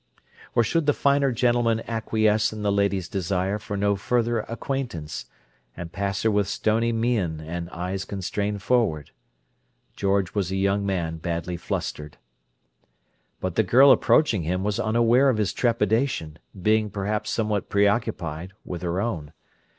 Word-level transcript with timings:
Or 0.55 0.63
should 0.63 0.87
the 0.87 0.95
finer 0.97 1.31
gentleman 1.31 1.83
acquiesce 1.87 2.51
in 2.51 2.63
the 2.63 2.71
lady's 2.71 3.07
desire 3.07 3.59
for 3.59 3.77
no 3.77 3.95
further 3.95 4.39
acquaintance, 4.39 5.27
and 5.77 5.91
pass 5.91 6.23
her 6.23 6.31
with 6.31 6.47
stony 6.47 6.91
mien 6.91 7.39
and 7.39 7.69
eyes 7.69 8.03
constrained 8.03 8.63
forward? 8.63 9.11
George 9.95 10.33
was 10.33 10.49
a 10.51 10.55
young 10.55 10.87
man 10.87 11.17
badly 11.17 11.55
flustered. 11.55 12.17
But 13.39 13.53
the 13.53 13.61
girl 13.61 13.91
approaching 13.91 14.41
him 14.41 14.63
was 14.63 14.79
unaware 14.79 15.29
of 15.29 15.37
his 15.37 15.53
trepidation, 15.53 16.39
being 16.59 16.89
perhaps 16.89 17.29
somewhat 17.29 17.69
preoccupied 17.69 18.53
with 18.65 18.81
her 18.81 18.99
own. 18.99 19.33